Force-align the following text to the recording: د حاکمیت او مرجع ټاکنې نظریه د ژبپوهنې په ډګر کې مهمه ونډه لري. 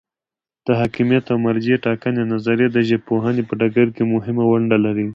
د 0.65 0.67
حاکمیت 0.79 1.25
او 1.33 1.37
مرجع 1.45 1.75
ټاکنې 1.85 2.23
نظریه 2.33 2.67
د 2.71 2.77
ژبپوهنې 2.89 3.43
په 3.45 3.53
ډګر 3.59 3.87
کې 3.95 4.03
مهمه 4.13 4.43
ونډه 4.47 4.77
لري. 4.85 5.07